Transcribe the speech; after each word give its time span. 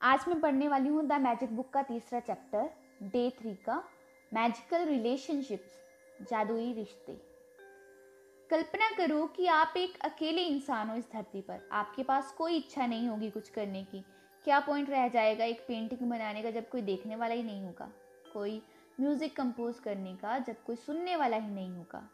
आज 0.00 0.24
मैं 0.28 0.40
पढ़ने 0.40 0.68
वाली 0.68 0.88
हूँ 0.88 1.06
द 1.06 1.12
मैजिक 1.12 1.56
बुक 1.56 1.70
का 1.70 1.82
तीसरा 1.82 2.20
चैप्टर, 2.20 2.70
डे 3.02 3.30
थ्री 3.30 3.54
का, 3.54 3.84
मैजिकल 4.34 4.84
रिलेशनशिप्स, 4.84 5.78
जादुई 6.30 6.72
रिश्ते। 6.72 7.12
कल्पना 8.50 8.90
करो 8.96 9.26
कि 9.26 9.46
आप 9.46 9.74
एक 9.76 9.98
अकेले 10.00 10.42
इंसान 10.42 10.88
हो 10.88 10.96
इस 10.96 11.04
धरती 11.12 11.40
पर। 11.40 11.68
आपके 11.72 12.02
पास 12.02 12.34
कोई 12.38 12.56
इच्छा 12.56 12.86
नहीं 12.86 13.08
होगी 13.08 13.30
कुछ 13.30 13.48
करने 13.48 13.84
की। 13.84 14.04
क्या 14.44 14.60
पॉइंट 14.60 14.90
रह 14.90 15.08
जाएगा 15.08 15.44
एक 15.44 15.60
पेंटिंग 15.60 16.10
बनाने 16.10 16.42
का 16.42 16.50
जब 16.50 16.68
कोई 16.68 16.82
देखने 16.82 17.16
वाला 17.16 17.34
ही 17.34 17.42
नहीं 17.42 17.64
होगा? 17.64 17.90
कोई 18.32 18.62
म्यूज़िक 19.00 19.36
कंपोज 19.36 19.78
करने 19.78 20.14
का 20.14 20.38
जब 20.38 20.62
कोई 20.64 20.76
सुनने 20.76 21.16
वाला 21.16 21.36
ही 21.36 21.50
नहीं 21.50 21.70
होगा? 21.70 22.10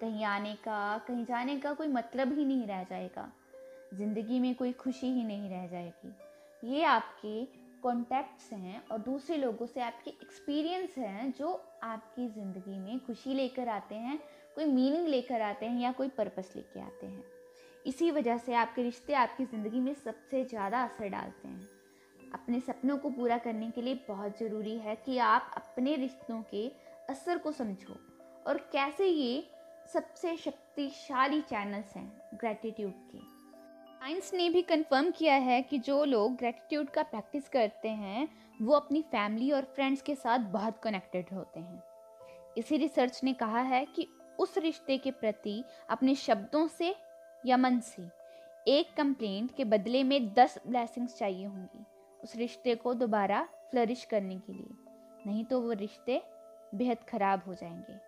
कहीं 0.00 0.24
आने 0.24 0.54
का, 0.54 0.98
कहीं 0.98 1.24
जाने 1.24 1.56
का 1.56 1.72
कोई 1.72 1.88
मतलब 1.88 2.32
ही 2.32 2.44
नहीं 2.44 2.66
रह 2.66 2.84
जाएगा। 2.84 3.32
ज़िंदगी 3.94 4.40
में 4.40 4.54
कोई 4.54 4.72
खुशी 4.72 5.06
ही 5.06 5.24
नहीं 5.24 5.50
रह 5.50 5.66
जाएगी। 5.66 6.12
ये 6.64 6.82
आपके 6.84 7.44
कॉन्टैक्ट्स 7.82 8.52
हैं 8.52 8.82
और 8.88 8.98
दूसरे 8.98 9.36
लोगों 9.36 9.66
से 9.66 9.80
आपके 9.80 10.10
एक्सपीरियंस 10.10 10.94
हैं 10.98 11.32
जो 11.38 11.52
आपकी 11.82 12.28
ज़िंदगी 12.28 12.78
में 12.78 12.98
खुशी 13.06 13.34
लेकर 13.34 13.68
आते 13.68 13.94
हैं, 13.94 14.18
कोई 14.54 14.64
मीनिंग 14.64 15.08
लेकर 15.08 15.40
आते 15.40 15.66
हैं 15.66 15.80
या 15.80 15.92
कोई 15.92 16.08
पर्पस 16.08 16.52
लेके 16.56 16.80
आते 16.80 17.06
हैं। 17.06 17.24
इसी 17.86 18.10
वजह 18.10 18.38
से 18.38 18.54
आपके 18.54 18.82
रिश्ते 18.82 19.14
आपकी 19.14 19.44
ज़िंदगी 19.44 19.80
में 19.80 19.92
सबसे 19.94 20.44
ज़्यादा 20.44 20.82
असर 20.84 21.08
डालते 21.08 21.48
हैं। 21.48 21.68
अपने 22.34 22.60
सपनों 22.60 22.96
को 22.98 23.10
पूरा 23.10 23.38
करने 23.38 23.70
के 23.70 23.82
लिए 23.82 23.94
बहुत 24.08 24.38
ज़रूरी 24.38 24.78
है 24.78 24.96
कि 24.96 25.18
आप 25.18 25.52
अपने 25.56 25.96
रिश्तों 25.96 26.42
के 26.50 26.66
असर 27.10 27.38
को 27.38 27.52
समझो 27.52 28.00
और 28.46 28.58
कैसे 28.72 29.06
ये 29.06 29.44
सबसे 29.92 30.36
शक्तिशाली 30.36 31.40
चैनल्स 31.40 31.96
हैं 31.96 32.10
ग्रैटिट्यूड 32.34 32.92
के। 33.12 33.33
साइंस 33.94 34.30
ने 34.34 34.48
भी 34.50 34.62
कंफर्म 34.62 35.10
किया 35.10 35.34
है 35.34 35.62
कि 35.62 35.78
जो 35.78 36.04
लोग 36.04 36.36
ग्रेटिट्यूड 36.36 36.88
का 36.90 37.02
प्रैक्टिस 37.02 37.48
करते 37.48 37.88
हैं, 37.88 38.28
वो 38.62 38.72
अपनी 38.72 39.02
फैमिली 39.02 39.50
और 39.50 39.64
फ्रेंड्स 39.64 40.02
के 40.02 40.14
साथ 40.14 40.38
बहुत 40.38 40.78
कनेक्टेड 40.78 41.26
होते 41.32 41.60
हैं। 41.60 41.82
इसी 42.58 42.76
रिसर्च 42.76 43.20
ने 43.24 43.32
कहा 43.32 43.60
है 43.60 43.84
कि 43.84 44.08
उस 44.38 44.58
रिश्ते 44.58 44.98
के 44.98 45.10
प्रति 45.10 45.64
अपने 45.90 46.14
शब्दों 46.14 46.66
से 46.68 46.94
या 47.46 47.56
मन 47.56 47.80
से 47.80 48.08
एक 48.68 48.94
कंप्लेंट 48.96 49.54
के 49.56 49.64
बदले 49.64 50.02
में 50.04 50.34
दस 50.34 50.58
ब्लैसिंग्स 50.66 51.16
चाहिए 51.18 51.46
होंगी 51.46 51.84
उस 52.22 52.36
रिश्ते 52.36 52.74
को 52.74 52.94
दोबारा 52.94 53.48
फ्लरिश 53.70 54.04
करने 54.04 54.38
के 54.38 54.52
लिए। 54.52 54.76
नहीं 55.26 55.44
तो 55.44 55.60
वो 55.60 55.72
रिश्ते 55.72 56.22
बेहद 56.74 56.98
ख़राब 57.08 57.42
हो 57.46 57.54
जाएँगे। 57.54 57.98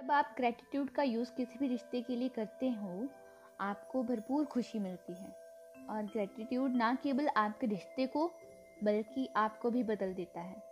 जब 0.00 0.12
आप 0.12 0.34
ग्रेटिट्यूड 0.36 0.90
का 0.90 1.02
यूज़ 1.02 1.32
किसी 1.32 1.58
भी 1.58 1.68
रिश्ते 1.68 2.02
के 2.02 2.16
लिए 2.16 2.28
करते 2.28 2.70
हो 2.70 3.08
आपको 3.62 4.02
भरपूर 4.02 4.44
खुशी 4.44 4.78
मिलती 4.78 5.12
है। 5.12 5.36
और 5.90 6.02
ग्रेटिट्यूड 6.02 6.74
ना 6.74 6.94
केवल 6.94 7.28
आपके 7.28 7.66
रिश्ते 7.66 8.06
को, 8.06 8.30
बल्कि 8.84 9.28
आपको 9.36 9.70
भी 9.70 9.82
बदल 9.82 10.14
देता 10.14 10.40
है। 10.40 10.62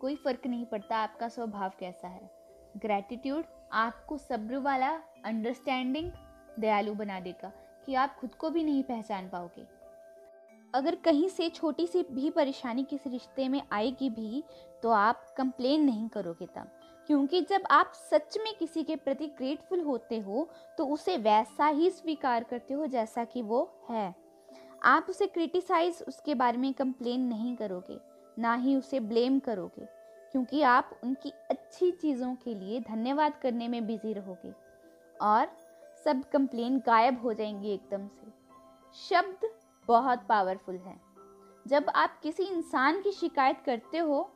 कोई 0.00 0.16
फ़र्क 0.16 0.46
नहीं 0.46 0.66
पड़ता 0.66 0.96
आपका 0.96 1.28
स्वभाव 1.28 1.72
कैसा 1.80 2.08
है। 2.08 2.30
ग्रेटिट्यूड 2.76 3.44
आपको 3.72 4.18
सब्र 4.18 4.56
वाला 4.56 5.00
अंडरस्टैंडिंग 5.24 6.12
दयालु 6.58 6.94
बना 6.94 7.20
देगा 7.20 7.52
कि 7.86 7.94
आप 7.94 8.16
खुद 8.16 8.34
को 8.34 8.50
भी 8.50 8.64
नहीं 8.64 8.82
पहचान 8.82 9.28
पाओगे। 9.28 9.66
अगर 10.74 10.94
कहीं 10.94 11.28
से 11.28 11.50
छोटी 11.50 11.86
सी 11.86 12.02
भी 12.02 12.30
परेशानी 12.30 12.84
किसी 12.84 13.10
रिश्ते 13.10 13.48
में 13.48 13.62
आएगी 13.72 14.10
भी 14.10 14.44
तो 14.86 14.90
आप 14.90 15.22
कंप्लेन 15.36 15.84
नहीं 15.84 16.08
करोगे 16.08 16.46
तब। 16.46 16.68
क्योंकि 17.06 17.40
जब 17.40 17.62
आप 17.70 17.92
सच 17.94 18.36
में 18.38 18.54
किसी 18.58 18.82
के 18.82 18.96
प्रति 18.96 19.26
ग्रेटफुल 19.26 19.80
होते 19.80 20.18
हो 20.18 20.48
तो 20.78 20.86
उसे 20.86 21.16
वैसा 21.16 21.66
ही 21.66 21.90
स्वीकार 21.90 22.44
करते 22.44 22.74
हो 22.74 22.86
जैसा 22.86 23.24
कि 23.24 23.42
वो 23.42 23.86
है। 23.90 24.14
आप 24.82 25.06
उसे 25.10 25.26
क्रिटिसाइज 25.26 26.02
उसके 26.08 26.34
बारे 26.34 26.58
में 26.58 26.72
कंप्लेन 26.74 27.20
नहीं 27.20 27.56
करोगे, 27.56 27.98
ना 28.38 28.54
ही 28.54 28.76
उसे 28.76 29.00
ब्लेम 29.00 29.38
करोगे, 29.38 29.86
क्योंकि 30.32 30.62
आप 30.62 30.90
उनकी 31.04 31.30
अच्छी 31.50 31.90
चीज़ों 31.90 32.34
के 32.34 32.54
लिए 32.54 32.80
धन्यवाद 32.80 33.38
करने 33.42 33.68
में 33.68 33.86
बिज़ी 33.86 34.12
रहोगे 34.12 34.52
और 35.22 35.50
सब 36.04 36.22
कंप्लेन 36.24 36.78
गायब 36.78 37.20
हो 37.22 37.32
जाएँगे 37.32 37.74
एकदम 37.74 38.06
से। 38.06 38.32
शब्द 39.08 39.50
बहुत 39.88 40.26
पावरफुल 40.28 40.76
है। 40.76 40.96
जब 41.66 41.90
आप 41.94 42.18
किसी 42.22 42.42
इंसान 42.42 43.02
की 43.02 43.12
शिकायत 43.12 43.60
करते 43.66 43.98
हो 43.98 44.30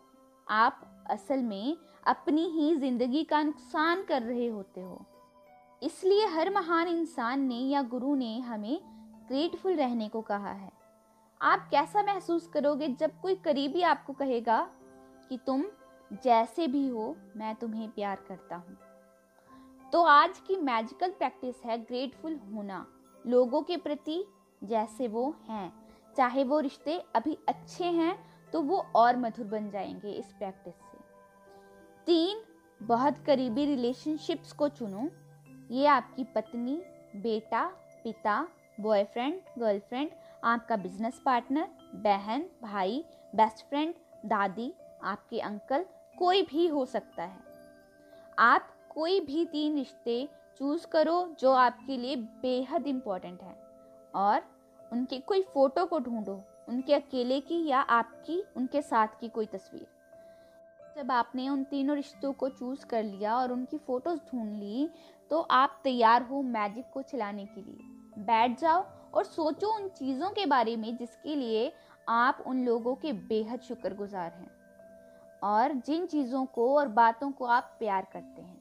आप 0.51 1.07
असल 1.11 1.43
में 1.43 1.77
अपनी 2.07 2.45
ही 2.51 2.75
ज़िंदगी 2.77 3.23
का 3.25 3.43
नुकसान 3.43 4.03
कर 4.03 4.23
रहे 4.23 4.47
होते 4.47 4.81
हो। 4.81 5.07
इसलिए 5.83 6.27
हर 6.27 6.51
महान 6.51 6.89
इंसान 6.89 7.41
ने 7.41 7.55
या 7.55 7.83
गुरु 7.83 8.15
ने 8.15 8.39
हमें 8.39 8.81
ग्रेटफुल 9.29 9.75
रहने 9.75 10.09
को 10.09 10.21
कहा 10.21 10.53
है। 10.53 10.71
आप 11.41 11.69
कैसा 11.71 12.03
महसूस 12.03 12.47
करोगे 12.47 12.89
जब 12.89 13.21
कोई 13.21 13.35
करीबी 13.35 13.83
आपको 13.83 14.13
कहेगा 14.13 14.61
कि 15.29 15.39
तुम 15.47 15.65
जैसे 16.25 16.67
भी 16.67 16.89
हो, 16.89 17.17
मैं 17.37 17.55
तुम्हें 17.55 17.91
प्यार 17.91 18.25
करता 18.29 18.57
हूँ? 18.57 18.77
तो 19.93 20.03
आज 20.03 20.39
की 20.39 20.57
मैजिकल 20.57 21.11
प्रैक्टिस 21.11 21.63
है 21.65 21.79
ग्रेटफुल 21.79 22.39
होना। 22.55 22.87
लोगों 23.27 23.63
के 23.63 23.77
प्रति 23.77 24.25
जैसे 24.65 25.09
वो 25.09 25.35
हैं, 25.49 25.73
चाहे 26.17 26.45
वो 26.45 26.61
रिश्ते 26.61 26.99
अभी 27.15 27.39
अच्छे 27.49 27.85
हैं 27.85 28.30
तो 28.53 28.63
वो 28.63 28.87
और 28.95 29.17
मधुर 29.17 29.47
बन 29.47 29.71
जाएँगे 29.71 30.11
इस 30.11 30.33
प्रैक्टिस 30.33 30.75
से। 30.75 30.99
तीन, 32.07 32.43
बहुत 32.83 33.19
करीबी 33.19 33.65
रिलेशनशिप्स 33.65 34.53
को 34.53 34.69
चुनो। 34.69 35.09
ये 35.71 35.87
आपकी 35.87 36.25
पत्नी, 36.25 36.83
बेटा, 37.17 37.67
पिता 38.05 38.49
बॉयफ्रेंड 38.81 39.41
गर्लफ्रेंड 39.59 40.11
आपका 40.45 40.77
बिज़नेस 40.77 41.23
पार्टनर 41.25 41.69
बहन, 41.95 42.45
भाई 42.63 43.05
बेस्ट 43.35 43.69
फ्रेंड 43.69 43.95
दादी, 44.27 44.75
आपके 45.03 45.41
अंकल 45.41 45.85
कोई 46.19 46.43
भी 46.43 46.67
हो 46.67 46.87
सकता 46.87 47.23
है। 47.23 47.41
आप 48.39 48.69
कोई 48.95 49.21
भी 49.21 49.45
तीन 49.45 49.77
रिश्ते 49.77 50.29
चूज़ 50.59 50.87
करो 50.87 51.37
जो 51.41 51.53
आपके 51.53 51.97
लिए 51.97 52.17
बेहद 52.17 52.87
इम्पोर्टेंट 52.87 53.43
है 53.43 53.55
और 54.15 54.43
उनके 54.93 55.19
कोई 55.19 55.43
फ़ोटो 55.43 55.87
को 55.87 55.99
ढूंढो। 55.99 56.43
उनके 56.71 56.95
अकेले 56.95 57.41
की 57.41 57.65
या 57.67 57.81
आपकी, 57.81 58.43
उनके 58.57 58.83
साथ 58.83 59.21
की 59.21 59.29
कोई 59.29 59.47
तस्वीर। 59.47 59.87
जब 60.97 61.11
आपने 61.13 61.49
उन 61.49 61.65
तीनों 61.65 61.97
रिश्तों 61.97 62.33
को 62.33 62.49
चूज़ 62.49 62.85
कर 62.87 63.03
लिया 63.03 63.37
और 63.37 63.53
उनकी 63.53 63.79
फ़ोटोज़ 63.79 64.21
ढूंढ 64.33 64.55
ली 64.55 64.89
तो 65.31 65.41
आप 65.41 65.81
तैयार 65.85 66.23
हो 66.23 66.43
मैजिक 66.43 66.85
को 66.95 67.03
चलाने 67.03 67.45
के 67.47 67.61
लिए। 67.61 68.25
बैठ 68.25 68.59
जाओ 68.61 68.85
और 69.15 69.25
सोचो 69.25 69.73
उन 69.75 69.89
चीज़ों 69.89 70.31
के 70.31 70.47
बारे 70.47 70.77
में 70.77 70.97
जिसके 70.97 71.35
लिए 71.37 71.73
आप 72.09 72.43
उन 72.47 72.65
लोगों 72.65 72.95
के 72.95 73.13
बेहद 73.13 73.61
शुक्रगुजार 73.61 74.33
हैं 74.33 74.51
और 75.43 75.73
जिन 75.87 76.07
चीज़ों 76.07 76.45
को 76.47 76.75
और 76.77 76.89
बातों 76.89 77.31
को 77.33 77.45
आप 77.47 77.77
प्यार 77.79 78.07
करते 78.13 78.43
हैं। 78.43 78.59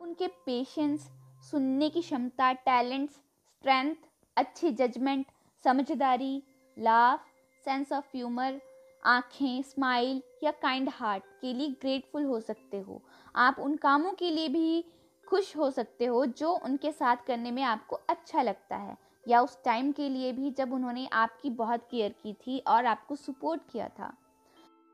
उनके 0.00 0.26
पेशेंस 0.46 1.08
सुनने 1.50 1.88
की 1.90 2.00
क्षमता 2.02 2.52
टैलेंट्स 2.52 3.14
स्ट्रेंथ 3.14 3.94
अच्छी 4.36 4.70
जजमेंट 4.72 5.26
समझदारी 5.64 6.42
लाभ 6.76 7.20
सेंस 7.64 7.92
ऑफ़ 7.92 8.16
ह्यूमर 8.16 8.60
आँखें 9.02 9.62
स्माइल 9.62 10.20
या 10.42 10.50
काइंड 10.50 10.88
हार्ट 10.88 11.22
के 11.40 11.52
लिए 11.52 11.68
ग्रेटफुल 11.82 12.24
हो 12.24 12.40
सकते 12.40 12.80
हो। 12.80 13.00
आप 13.34 13.56
उन 13.58 13.76
कामों 13.76 14.12
के 14.12 14.30
लिए 14.30 14.48
भी 14.48 14.84
खुश 15.26 15.56
हो 15.56 15.70
सकते 15.70 16.04
हो 16.04 16.24
जो 16.26 16.52
उनके 16.54 16.92
साथ 16.92 17.16
करने 17.26 17.50
में 17.50 17.62
आपको 17.62 17.96
अच्छा 18.08 18.42
लगता 18.42 18.76
है 18.76 18.96
या 19.26 19.40
उस 19.40 19.58
टाइम 19.64 19.92
के 19.92 20.08
लिए 20.08 20.32
भी 20.32 20.50
जब 20.50 20.72
उन्होंने 20.72 21.06
आपकी 21.12 21.50
बहुत 21.50 21.88
केयर 21.90 22.14
की 22.22 22.32
थी 22.32 22.58
और 22.58 22.86
आपको 22.86 23.16
सपोर्ट 23.16 23.62
किया 23.72 23.88
था। 23.88 24.12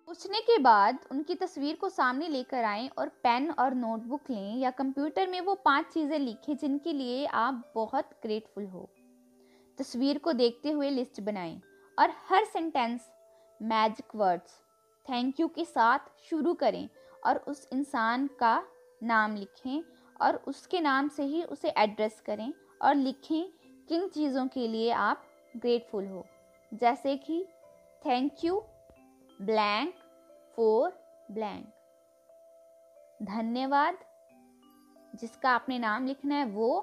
पूछने 0.09 0.41
के 0.41 0.59
बाद 0.59 0.99
उनकी 1.11 1.35
तस्वीर 1.35 1.77
को 1.77 1.89
सामने 1.89 2.29
लेकर 2.29 2.65
आएँ 2.65 2.89
और 2.89 3.09
पेन 3.09 3.51
और 3.51 3.75
नोटबुक 3.75 4.31
लें 4.31 4.57
या 4.59 4.71
कंप्यूटर 4.71 5.27
में 5.27 5.41
वो 5.41 5.55
पाँच 5.55 5.87
चीज़ें 5.87 6.19
लिखें 6.19 6.57
जिनके 6.57 6.93
लिए 6.93 7.27
आप 7.27 7.73
बहुत 7.75 8.11
ग्रेटफुल 8.23 8.67
हो। 8.67 8.89
तस्वीर 9.79 10.19
को 10.19 10.33
देखते 10.33 10.71
हुए 10.71 10.91
लिस्ट 10.91 11.21
बनाएँ। 11.21 11.61
और 11.99 12.13
हर 12.29 12.45
sentence 12.45 13.11
magic 13.61 14.15
words 14.17 14.61
thank 15.07 15.41
you 15.41 15.49
के 15.49 15.65
साथ 15.65 15.99
शुरू 16.31 16.55
करें 16.55 16.89
और 17.27 17.37
उस 17.49 17.69
इंसान 17.73 18.27
का 18.41 18.63
नाम 19.03 19.37
लिखें 19.37 19.83
और 20.21 20.37
उसके 20.47 20.81
नाम 20.81 21.09
से 21.09 21.23
ही 21.23 21.43
उसे 21.43 21.69
एड्रेस 21.69 22.21
करें 22.21 22.53
और 22.83 22.95
लिखें 22.95 23.45
किन 23.89 24.09
चीज़ों 24.09 24.47
के 24.47 24.67
लिए 24.69 24.91
आप 24.91 25.25
ग्रेटफुल 25.57 26.07
हो। 26.07 26.25
जैसे 26.73 27.17
कि 27.17 27.45
thank 28.07 28.45
you 28.45 28.63
blank 29.43 29.95
for 30.57 30.93
blank 31.31 31.67
धन्यवाद। 33.23 33.99
जिसका 35.15 35.51
आपने 35.51 35.79
नाम 35.79 36.07
लिखना 36.07 36.35
है 36.35 36.45
वो, 36.45 36.81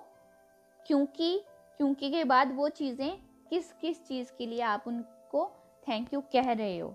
क्योंकि 0.86 1.42
क्योंकि 1.80 2.10
के 2.12 2.24
बाद 2.24 2.56
वो 2.56 2.70
चीज़ें 2.70 3.29
किस 3.50 3.72
किस 3.74 4.08
चीज़ 4.08 4.32
के 4.38 4.46
लिए 4.46 4.62
आप 4.62 4.84
उनको 4.88 5.46
थैंक 5.88 6.14
यू 6.14 6.22
कह 6.22 6.52
रहे 6.52 6.78
हो? 6.80 6.94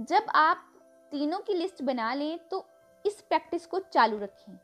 जब 0.00 0.26
आप 0.34 0.66
तीनों 1.12 1.38
की 1.38 1.54
लिस्ट 1.54 1.82
बना 1.82 2.14
लें 2.14 2.38
तो 2.48 2.66
इस 3.06 3.20
प्रैक्टिस 3.20 3.66
को 3.66 3.78
चालू 3.78 4.18
रखें। 4.18 4.56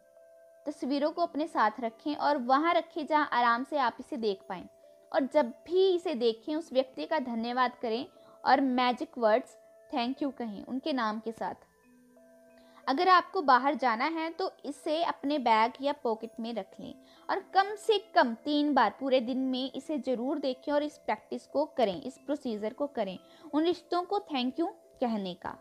तस्वीरों 0.67 1.11
को 1.11 1.23
अपने 1.23 1.47
साथ 1.47 1.81
रखें 1.81 2.15
और 2.17 2.37
वहाँ 2.37 2.75
रखें 2.75 3.07
जहाँ 3.07 3.29
आराम 3.33 3.65
से 3.65 3.79
आप 3.79 3.97
इसे 4.01 4.17
देख 4.17 4.41
पाएँ। 4.49 4.69
और 5.13 5.29
जब 5.35 5.53
भी 5.67 5.95
इसे 5.95 6.15
देखें, 6.15 6.55
उस 6.57 6.73
व्यक्ति 6.73 7.07
का 7.07 7.19
धन्यवाद 7.19 7.77
करें 7.83 8.07
और 8.45 8.61
मैजिक 8.61 9.19
वर्ड्स 9.19 9.57
थैंक 9.95 10.23
यू 10.23 10.31
कहें 10.31 10.65
उनके 10.65 10.93
नाम 10.93 11.21
के 11.21 11.33
साथ। 11.33 11.55
अगर 12.87 13.09
आपको 13.09 13.41
बाहर 13.43 13.75
जाना 13.75 14.05
है 14.11 14.29
तो 14.31 14.51
इसे 14.65 15.03
अपने 15.05 15.39
बैग 15.39 15.73
या 15.83 15.93
पॉकेट 16.03 16.41
में 16.41 16.53
रख 16.55 16.81
लें। 16.81 16.95
और 17.29 17.39
कम 17.55 17.75
से 17.77 17.99
कम 18.15 18.35
तीन 18.45 18.73
बार 18.75 18.95
पूरे 19.01 19.21
दिन 19.21 19.39
में 19.47 19.73
इसे 19.73 19.99
ज़रूर 19.99 20.39
देखें 20.39 20.73
और 20.73 20.83
इस 20.83 20.99
प्रैक्टिस 20.99 21.47
को 21.47 21.65
करें, 21.77 22.03
इस 22.03 22.19
प्रोसीजर 22.19 22.73
को 22.73 22.87
करें। 22.89 23.19
उन 23.55 23.65
रिश्तों 23.65 24.03
को 24.03 24.19
थैंक 24.23 24.61
यू 24.61 24.67
कहने 25.01 25.35
का। 25.37 25.57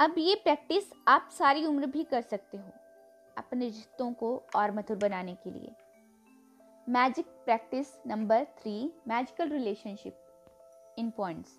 अब 0.00 0.14
ये 0.18 0.34
प्रैक्टिस 0.34 0.90
आप 1.08 1.28
सारी 1.32 1.64
उम्र 1.66 1.86
भी 1.86 2.04
कर 2.04 2.22
सकते 2.22 2.56
हो, 2.56 2.72
अपने 3.36 3.66
रिश्तों 3.66 4.12
को 4.14 4.36
और 4.56 4.72
मधुर 4.72 4.96
बनाने 4.98 5.34
के 5.36 5.50
लिए। 5.50 5.74
Magic 6.86 7.26
practice 7.44 7.96
number 8.06 8.44
three, 8.58 8.92
magical 9.08 9.48
relationship 9.48 10.96
in 10.98 11.10
points. 11.10 11.56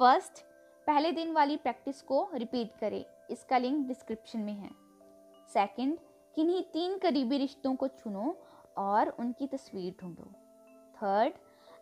First, 0.00 0.44
पहले 0.86 1.12
दिन 1.12 1.32
वाली 1.32 1.56
प्रैक्टिस 1.58 2.02
को 2.02 2.28
रिपीट 2.34 2.76
करें। 2.80 3.04
इसका 3.30 3.58
लिंक 3.58 3.86
डिस्क्रिप्शन 3.88 4.40
में 4.40 4.52
है। 4.52 4.70
सेकंड 5.50 5.98
किन्हीं 6.34 6.62
तीन 6.72 6.98
करीबी 6.98 7.38
रिश्तों 7.38 7.74
को 7.74 7.88
चुनो 7.88 8.34
और 8.78 9.08
उनकी 9.10 9.46
तस्वीर 9.46 9.94
ढूंढो। 10.00 10.30
थर्ड 10.96 11.32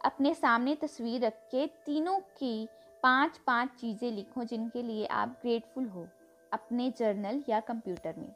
अपने 0.04 0.34
सामने 0.34 0.74
तस्वीर 0.74 1.24
रख 1.24 1.38
के 1.50 1.66
तीनों 1.86 2.18
की 2.38 2.68
पाँच 3.02 3.38
पाँच 3.38 3.70
चीज़ें 3.70 4.10
लिखो 4.10 4.44
जिनके 4.44 4.82
लिए 4.82 5.06
आप 5.06 5.36
ग्रेटफुल 5.42 5.86
हो, 5.86 6.06
अपने 6.52 6.90
जर्नल 6.98 7.42
या 7.48 7.60
कंप्यूटर 7.60 8.14
में। 8.18 8.32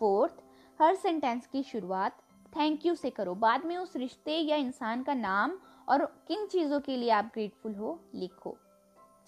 फोर्थ 0.00 0.42
हर 0.80 0.94
सेंटेंस 0.94 1.46
की 1.46 1.62
शुरुआत 1.62 2.18
थैंक 2.52 2.86
यू 2.86 2.94
से 2.94 3.10
करो। 3.10 3.34
बाद 3.36 3.64
में 3.64 3.76
उस 3.76 3.96
रिश्ते 3.96 4.36
या 4.38 4.56
इंसान 4.56 5.02
का 5.02 5.14
नाम 5.14 5.58
और 5.88 6.04
किन 6.28 6.46
चीज़ों 6.46 6.80
के 6.80 6.96
लिए 6.96 7.10
आप 7.10 7.30
ग्रेटफुल 7.34 7.74
हो, 7.74 7.98
लिखो। 8.14 8.56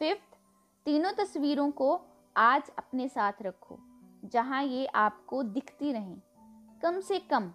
फिफ्थ 0.00 0.38
तीनों 0.86 1.12
तस्वीरों 1.14 1.70
को 1.70 1.96
आज 2.36 2.70
अपने 2.78 3.08
साथ 3.08 3.42
रखो, 3.42 3.78
जहाँ 4.24 4.62
ये 4.64 4.84
आपको 4.86 5.42
दिखती 5.44 5.92
रहें। 5.92 6.20
कम 6.82 7.00
से 7.00 7.18
कम 7.30 7.50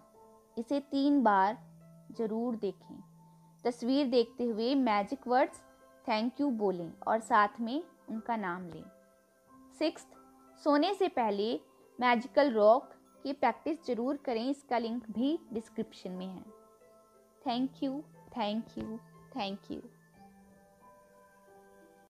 इसे 0.56 0.80
तीन 0.82 1.22
बार 1.22 1.56
ज़रूर 2.12 2.56
देखें। 2.56 3.02
तस्वीर 3.64 4.06
देखते 4.06 4.44
हुए 4.44 4.74
मैजिक 4.74 5.26
वर्ड्स 5.28 5.60
थैंक 6.06 6.40
यू 6.40 6.50
बोलें 6.52 6.90
और 7.08 7.20
साथ 7.20 7.60
में 7.60 7.82
उनका 8.10 8.36
नाम 8.36 8.68
लें। 8.68 8.84
सिक्स 9.78 10.06
सोने 10.62 10.92
से 10.94 11.08
पहले 11.10 11.52
मैजिकल 11.98 12.50
रॉक 12.52 12.90
की 13.24 13.32
प्रैक्टिस 13.34 13.86
ज़रूर 13.86 14.16
करें, 14.16 14.48
इसका 14.50 14.78
लिंक 14.78 15.10
भी 15.10 15.38
डिस्क्रिप्शन 15.52 16.10
में 16.10 16.26
है। 16.26 16.44
Thank 17.46 17.82
you 17.82 18.00
thank 18.36 18.78
you 18.78 18.98
thank 19.36 19.70
you 19.70 19.80